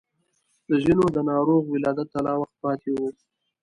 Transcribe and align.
د 0.69 0.71
ځينو 0.83 1.05
د 1.15 1.17
ناروغ 1.29 1.61
ولادت 1.73 2.07
ته 2.13 2.19
لا 2.25 2.33
وخت 2.41 2.55
پاتې 2.63 2.89
و. 2.93 2.99